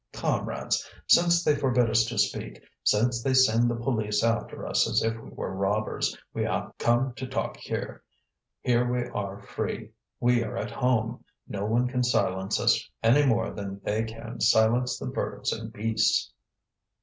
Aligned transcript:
"Comrades, 0.13 0.89
since 1.05 1.43
they 1.43 1.55
forbid 1.55 1.87
us 1.87 2.05
to 2.05 2.17
speak, 2.17 2.59
since 2.83 3.21
they 3.21 3.35
send 3.35 3.69
the 3.69 3.75
police 3.75 4.23
after 4.23 4.65
us 4.65 4.89
as 4.89 5.03
if 5.03 5.13
we 5.21 5.29
were 5.29 5.53
robbers, 5.53 6.17
we 6.33 6.41
have 6.41 6.73
come 6.79 7.13
to 7.13 7.27
talk 7.27 7.55
here! 7.57 8.01
Here 8.61 8.83
we 8.91 9.03
are 9.09 9.37
free, 9.43 9.91
we 10.19 10.43
are 10.43 10.57
at 10.57 10.71
home. 10.71 11.23
No 11.47 11.65
one 11.65 11.87
can 11.87 12.03
silence 12.03 12.59
us 12.59 12.89
any 13.03 13.23
more 13.27 13.51
than 13.51 13.79
they 13.83 14.03
can 14.03 14.41
silence 14.41 14.97
the 14.97 15.05
birds 15.05 15.53
and 15.53 15.71
beasts!" 15.71 16.33